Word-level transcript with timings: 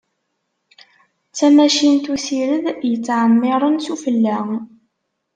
D 1.31 1.33
tamacint 1.37 2.05
usired 2.13 2.65
yettεemmiren 2.89 3.75
sufella. 3.85 4.37